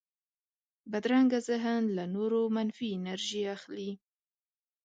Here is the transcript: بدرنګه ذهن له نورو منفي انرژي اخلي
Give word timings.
بدرنګه 0.91 1.39
ذهن 1.49 1.83
له 1.97 2.03
نورو 2.15 2.41
منفي 2.55 2.87
انرژي 2.97 3.43
اخلي 3.55 3.91